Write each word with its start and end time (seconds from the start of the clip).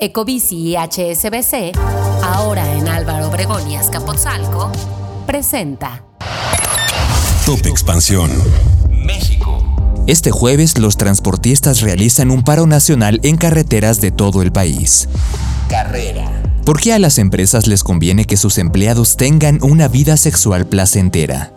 Ecobici 0.00 0.54
y 0.54 0.76
HSBC, 0.76 1.76
ahora 2.22 2.72
en 2.74 2.86
Álvaro 2.86 3.26
Obregón 3.26 3.68
y 3.68 3.74
Azcapotzalco, 3.74 4.70
presenta 5.26 6.04
Top 7.44 7.66
Expansión. 7.66 8.30
México. 8.92 9.58
Este 10.06 10.30
jueves 10.30 10.78
los 10.78 10.98
transportistas 10.98 11.80
realizan 11.80 12.30
un 12.30 12.44
paro 12.44 12.68
nacional 12.68 13.18
en 13.24 13.36
carreteras 13.36 14.00
de 14.00 14.12
todo 14.12 14.42
el 14.42 14.52
país. 14.52 15.08
Carrera. 15.68 16.30
¿Por 16.64 16.80
qué 16.80 16.92
a 16.92 17.00
las 17.00 17.18
empresas 17.18 17.66
les 17.66 17.82
conviene 17.82 18.24
que 18.24 18.36
sus 18.36 18.58
empleados 18.58 19.16
tengan 19.16 19.58
una 19.62 19.88
vida 19.88 20.16
sexual 20.16 20.68
placentera? 20.68 21.52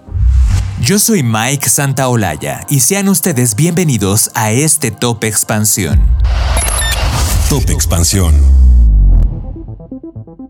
Yo 0.81 0.97
soy 0.97 1.21
Mike 1.21 1.69
Santaolalla 1.69 2.65
y 2.71 2.79
sean 2.79 3.07
ustedes 3.07 3.55
bienvenidos 3.55 4.31
a 4.33 4.51
este 4.51 4.89
Top 4.89 5.23
Expansión. 5.25 6.01
Top 7.51 7.69
Expansión. 7.69 8.33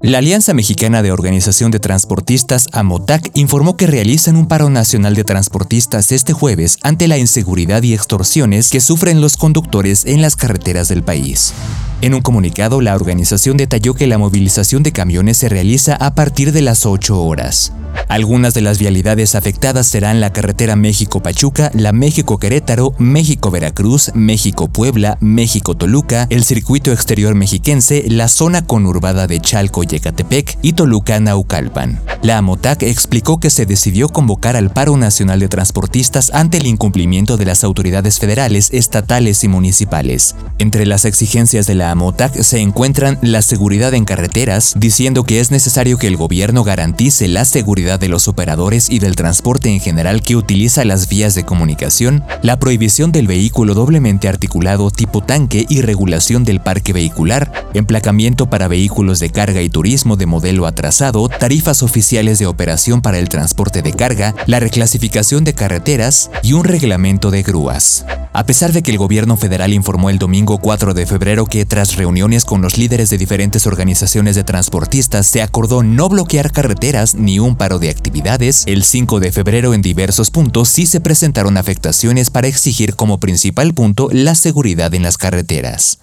La 0.03 0.19
Alianza 0.19 0.53
Mexicana 0.53 1.01
de 1.01 1.11
Organización 1.11 1.71
de 1.71 1.79
Transportistas, 1.79 2.67
AMOTAC, 2.73 3.31
informó 3.33 3.75
que 3.75 3.87
realizan 3.87 4.35
un 4.35 4.47
paro 4.47 4.69
nacional 4.69 5.15
de 5.15 5.23
transportistas 5.23 6.11
este 6.11 6.33
jueves 6.33 6.77
ante 6.83 7.07
la 7.07 7.17
inseguridad 7.17 7.81
y 7.81 7.95
extorsiones 7.95 8.69
que 8.69 8.81
sufren 8.81 9.19
los 9.19 9.35
conductores 9.35 10.05
en 10.05 10.21
las 10.21 10.35
carreteras 10.35 10.89
del 10.89 11.01
país. 11.01 11.55
En 12.01 12.15
un 12.15 12.21
comunicado, 12.21 12.81
la 12.81 12.95
organización 12.95 13.57
detalló 13.57 13.93
que 13.93 14.07
la 14.07 14.17
movilización 14.17 14.81
de 14.81 14.91
camiones 14.91 15.37
se 15.37 15.49
realiza 15.49 15.95
a 15.95 16.15
partir 16.15 16.51
de 16.51 16.63
las 16.63 16.87
8 16.87 17.23
horas. 17.23 17.73
Algunas 18.07 18.55
de 18.55 18.61
las 18.61 18.79
vialidades 18.79 19.35
afectadas 19.35 19.85
serán 19.85 20.19
la 20.19 20.33
carretera 20.33 20.75
México-Pachuca, 20.75 21.69
la 21.75 21.91
México-Querétaro, 21.91 22.95
México-Veracruz, 22.97 24.11
México-Puebla, 24.15 25.19
México-Toluca, 25.21 26.25
el 26.31 26.43
circuito 26.43 26.91
exterior 26.91 27.35
mexiquense, 27.35 28.03
la 28.07 28.29
zona 28.29 28.65
conurbada 28.65 29.27
de 29.27 29.39
Chalco-Yecatepec 29.39 30.57
y 30.63 30.73
Toluca-Naucalpan. 30.73 31.99
La 32.23 32.37
AMOTAC 32.37 32.83
explicó 32.83 33.39
que 33.39 33.49
se 33.49 33.65
decidió 33.65 34.07
convocar 34.07 34.55
al 34.55 34.69
paro 34.69 34.95
nacional 34.95 35.39
de 35.39 35.47
transportistas 35.47 36.29
ante 36.35 36.59
el 36.59 36.67
incumplimiento 36.67 37.35
de 37.35 37.45
las 37.45 37.63
autoridades 37.63 38.19
federales, 38.19 38.69
estatales 38.71 39.43
y 39.43 39.47
municipales. 39.47 40.35
Entre 40.59 40.85
las 40.85 41.05
exigencias 41.05 41.65
de 41.65 41.73
la 41.73 41.89
AMOTAC 41.89 42.43
se 42.43 42.59
encuentran 42.59 43.17
la 43.23 43.41
seguridad 43.41 43.95
en 43.95 44.05
carreteras, 44.05 44.75
diciendo 44.77 45.23
que 45.23 45.39
es 45.39 45.49
necesario 45.49 45.97
que 45.97 46.05
el 46.05 46.15
gobierno 46.15 46.63
garantice 46.63 47.27
la 47.27 47.43
seguridad 47.43 47.99
de 47.99 48.09
los 48.09 48.27
operadores 48.27 48.91
y 48.91 48.99
del 48.99 49.15
transporte 49.15 49.69
en 49.69 49.79
general 49.79 50.21
que 50.21 50.35
utiliza 50.35 50.85
las 50.85 51.09
vías 51.09 51.33
de 51.33 51.43
comunicación, 51.43 52.23
la 52.43 52.59
prohibición 52.59 53.11
del 53.11 53.25
vehículo 53.25 53.73
doblemente 53.73 54.27
articulado 54.27 54.91
tipo 54.91 55.21
tanque 55.21 55.65
y 55.67 55.81
regulación 55.81 56.43
del 56.43 56.61
parque 56.61 56.93
vehicular, 56.93 57.51
emplacamiento 57.73 58.47
para 58.47 58.67
vehículos 58.67 59.19
de 59.19 59.31
carga 59.31 59.63
y 59.63 59.69
turismo 59.69 60.17
de 60.17 60.27
modelo 60.27 60.67
atrasado, 60.67 61.27
tarifas 61.27 61.81
oficiales 61.81 62.10
de 62.11 62.45
operación 62.45 63.01
para 63.01 63.19
el 63.19 63.29
transporte 63.29 63.81
de 63.81 63.93
carga, 63.93 64.35
la 64.45 64.59
reclasificación 64.59 65.45
de 65.45 65.53
carreteras 65.53 66.29
y 66.43 66.51
un 66.51 66.65
reglamento 66.65 67.31
de 67.31 67.41
grúas. 67.41 68.05
A 68.33 68.45
pesar 68.45 68.73
de 68.73 68.83
que 68.83 68.91
el 68.91 68.97
gobierno 68.97 69.37
federal 69.37 69.71
informó 69.71 70.09
el 70.09 70.19
domingo 70.19 70.57
4 70.57 70.93
de 70.93 71.05
febrero 71.05 71.45
que 71.45 71.65
tras 71.65 71.95
reuniones 71.95 72.43
con 72.43 72.61
los 72.61 72.77
líderes 72.77 73.09
de 73.09 73.17
diferentes 73.17 73.65
organizaciones 73.65 74.35
de 74.35 74.43
transportistas 74.43 75.25
se 75.25 75.41
acordó 75.41 75.83
no 75.83 76.09
bloquear 76.09 76.51
carreteras 76.51 77.15
ni 77.15 77.39
un 77.39 77.55
paro 77.55 77.79
de 77.79 77.89
actividades, 77.89 78.65
el 78.67 78.83
5 78.83 79.21
de 79.21 79.31
febrero 79.31 79.73
en 79.73 79.81
diversos 79.81 80.31
puntos 80.31 80.67
sí 80.67 80.87
se 80.87 80.99
presentaron 80.99 81.55
afectaciones 81.55 82.29
para 82.29 82.47
exigir 82.47 82.97
como 82.97 83.21
principal 83.21 83.73
punto 83.73 84.09
la 84.11 84.35
seguridad 84.35 84.93
en 84.93 85.03
las 85.03 85.17
carreteras. 85.17 85.97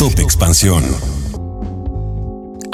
Top 0.00 0.18
Expansión. 0.18 0.82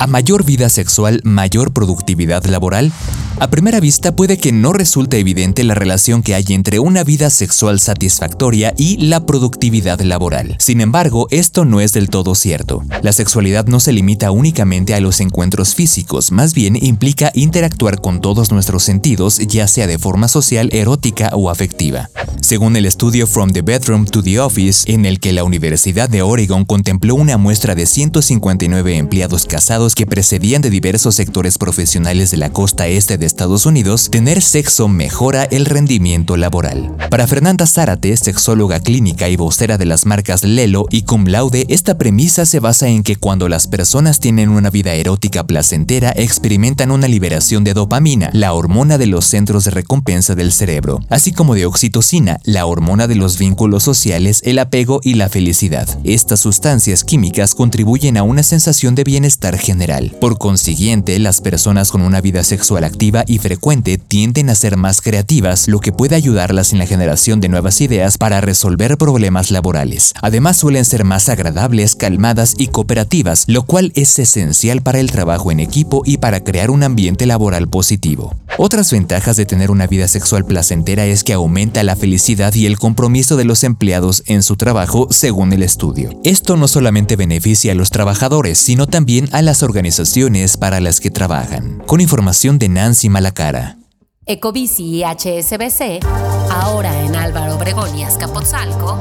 A 0.01 0.07
mayor 0.07 0.45
vida 0.45 0.69
sexual, 0.69 1.21
mayor 1.25 1.73
productividad 1.73 2.45
laboral. 2.47 2.93
A 3.41 3.50
primera 3.50 3.78
vista 3.78 4.17
puede 4.17 4.36
que 4.36 4.50
no 4.50 4.72
resulte 4.72 5.20
evidente 5.20 5.63
la 5.63 5.74
relación 5.74 6.24
que 6.24 6.35
hay 6.35 6.45
entre 6.48 6.80
una 6.80 7.05
vida 7.05 7.30
sexual 7.30 7.79
satisfactoria 7.79 8.74
y 8.77 8.96
la 9.07 9.27
productividad 9.27 10.01
laboral. 10.01 10.57
Sin 10.58 10.80
embargo, 10.80 11.29
esto 11.30 11.64
no 11.64 11.80
es 11.80 11.92
del 11.92 12.11
todo 12.11 12.35
cierto. 12.35 12.83
La 13.01 13.13
sexualidad 13.13 13.67
no 13.67 13.79
se 13.79 13.92
limita 13.92 14.33
únicamente 14.33 14.92
a 14.95 15.01
los 15.01 15.20
encuentros 15.20 15.77
físicos, 15.77 16.33
más 16.33 16.52
bien 16.52 16.77
implica 16.83 17.30
interactuar 17.33 18.01
con 18.01 18.20
todos 18.20 18.51
nuestros 18.51 18.83
sentidos, 18.83 19.39
ya 19.39 19.68
sea 19.68 19.86
de 19.86 20.01
forma 20.01 20.27
social, 20.27 20.68
erótica 20.73 21.30
o 21.34 21.48
afectiva. 21.48 22.11
Según 22.40 22.77
el 22.77 22.86
estudio 22.86 23.27
From 23.29 23.52
the 23.52 23.63
Bedroom 23.63 24.07
to 24.07 24.23
the 24.23 24.40
Office, 24.40 24.90
en 24.92 25.07
el 25.07 25.20
que 25.20 25.33
la 25.33 25.45
Universidad 25.45 26.08
de 26.08 26.23
Oregon 26.23 26.64
contempló 26.64 27.14
una 27.14 27.36
muestra 27.36 27.77
de 27.77 27.86
159 27.86 28.96
empleados 28.96 29.46
casados 29.46 29.95
que 29.95 30.07
precedían 30.07 30.63
de 30.63 30.70
diversos 30.70 31.14
sectores 31.14 31.57
profesionales 31.57 32.30
de 32.30 32.39
la 32.39 32.51
costa 32.51 32.89
este 32.89 33.17
de 33.18 33.27
Estados 33.28 33.66
Unidos, 33.66 34.08
tener 34.11 34.42
sexo 34.42 34.89
mejora 34.89 35.44
el 35.44 35.66
rendimiento 35.66 36.36
laboral. 36.36 36.96
Para 37.11 37.27
Fernanda 37.27 37.66
Zárate, 37.66 38.16
sexóloga 38.16 38.80
clínica 38.80 39.28
y 39.28 39.36
vocera 39.36 39.78
de 39.78 39.84
las 39.84 40.06
marcas 40.06 40.42
Lelo 40.42 40.86
y 40.90 41.02
Cum 41.02 41.27
Laude, 41.27 41.66
esta 41.68 41.98
premisa 41.98 42.46
se 42.46 42.58
basa 42.58 42.89
en 42.89 43.02
que 43.02 43.16
cuando 43.16 43.48
las 43.48 43.66
personas 43.66 44.18
tienen 44.18 44.48
una 44.48 44.70
vida 44.70 44.94
erótica 44.94 45.46
placentera, 45.46 46.11
experimentan 46.16 46.90
una 46.90 47.06
liberación 47.06 47.64
de 47.64 47.74
dopamina, 47.74 48.30
la 48.33 48.55
hormona 48.55 48.96
de 48.96 49.06
los 49.06 49.27
centros 49.27 49.64
de 49.64 49.72
recompensa 49.72 50.34
del 50.34 50.50
cerebro, 50.50 51.00
así 51.10 51.33
como 51.33 51.55
de 51.55 51.66
oxitocina, 51.66 52.40
la 52.45 52.64
hormona 52.64 53.06
de 53.06 53.14
los 53.14 53.39
vínculos 53.39 53.83
sociales, 53.83 54.40
el 54.45 54.58
apego 54.58 55.00
y 55.05 55.14
la 55.14 55.28
felicidad. 55.28 55.86
Estas 56.02 56.40
sustancias 56.40 57.05
químicas 57.05 57.55
contribuyen 57.55 58.16
a 58.16 58.22
una 58.22 58.42
sensación 58.42 58.95
de 58.95 59.05
bienestar 59.05 59.58
general. 59.58 60.16
Por 60.18 60.39
consiguiente, 60.39 61.18
las 61.18 61.42
personas 61.42 61.90
con 61.90 62.00
una 62.00 62.22
vida 62.22 62.42
sexual 62.42 62.84
y 63.27 63.39
frecuente 63.39 63.98
tienden 63.98 64.51
a 64.51 64.55
ser 64.55 64.77
más 64.77 65.01
creativas, 65.01 65.68
lo 65.68 65.80
que 65.80 65.92
puede 65.92 66.14
ayudarlas 66.14 66.73
en 66.73 66.79
la 66.79 66.86
generación 66.86 67.40
de 67.40 67.48
nuevas 67.48 67.80
ideas 67.80 68.18
para 68.18 68.40
resolver 68.40 68.96
problemas 68.96 69.51
laborales. 69.51 70.14
Además 70.23 70.56
suelen 70.56 70.84
ser 70.84 71.05
más 71.05 71.28
agradables, 71.28 71.96
calmadas 71.96 72.55
y 72.58 72.68
cooperativas, 72.68 73.45
lo 73.46 73.64
cual 73.64 73.92
es 73.95 74.18
esencial 74.18 74.83
para 74.83 75.01
el 75.01 75.11
trabajo 75.11 75.51
en 75.51 75.61
equipo 75.61 76.02
y 76.05 76.18
para 76.18 76.45
crear 76.45 76.70
un 76.70 76.83
ambiente 76.83 77.27
laboral 77.27 77.68
positivo. 77.68 78.34
Otras 78.61 78.91
ventajas 78.91 79.36
de 79.36 79.46
tener 79.46 79.70
una 79.70 79.86
vida 79.86 80.08
sexual 80.08 80.45
placentera 80.45 81.07
es 81.07 81.23
que 81.23 81.33
aumenta 81.33 81.85
la 81.85 81.95
felicidad 81.95 82.52
y 82.55 82.67
el 82.67 82.77
compromiso 82.77 83.36
de 83.36 83.45
los 83.45 83.63
empleados 83.63 84.24
en 84.27 84.42
su 84.42 84.57
trabajo, 84.57 85.07
según 85.11 85.52
el 85.52 85.63
estudio. 85.63 86.11
Esto 86.24 86.57
no 86.57 86.67
solamente 86.67 87.14
beneficia 87.14 87.70
a 87.70 87.77
los 87.77 87.91
trabajadores, 87.91 88.58
sino 88.58 88.89
también 88.89 89.29
a 89.30 89.42
las 89.42 89.63
organizaciones 89.63 90.57
para 90.57 90.80
las 90.80 90.98
que 90.98 91.13
trabajan. 91.13 91.85
Con 91.86 92.01
información 92.01 92.58
de 92.58 92.69
Nancy 92.69 93.08
Malacara. 93.08 93.79
Ecobici 94.27 94.96
y 94.96 95.02
HSBC, 95.05 96.05
ahora 96.51 97.01
en 97.05 97.14
Álvaro 97.14 97.55
Obregón 97.55 97.96
y 97.96 98.02
Azcapotzalco, 98.02 98.98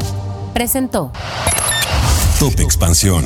presentó 0.54 1.12
Top 2.40 2.60
Expansión. 2.60 3.26